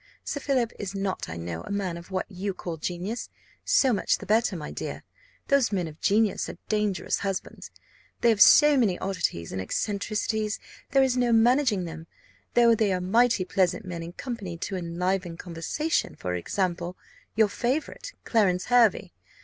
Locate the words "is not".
0.79-1.29